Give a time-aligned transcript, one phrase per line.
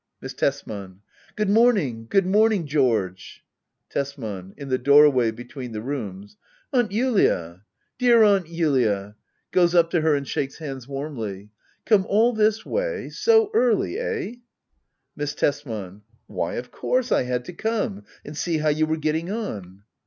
[0.19, 1.01] Miss Tesman.
[1.35, 3.43] Good morning, good morning, George.
[3.91, 6.37] Tesman, \In the doorway between the rooms,"]
[6.73, 7.61] Aunt Julia!
[7.99, 9.15] Dear Aunt Julia!
[9.51, 11.49] [Goes up to her and shakes hands warmly^
[11.85, 13.99] Come all this way— so early!
[13.99, 14.35] Eh?
[15.15, 19.29] Miss Tesman, Why, of course I had to come and see how you were getting
[19.29, 19.83] on.